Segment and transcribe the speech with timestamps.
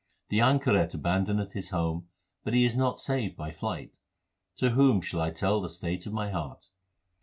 [0.29, 2.07] The anchoret abandoneth his home,
[2.43, 3.93] but he is not saved by flight.
[4.57, 6.69] To whom shall I tell the state of my heart